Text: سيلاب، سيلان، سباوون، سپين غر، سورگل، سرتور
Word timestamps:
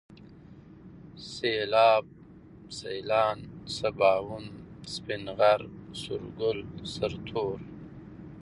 سيلاب، 1.33 2.05
سيلان، 2.79 3.39
سباوون، 3.77 4.45
سپين 4.93 5.23
غر، 5.37 5.61
سورگل، 6.01 6.59
سرتور 6.93 7.57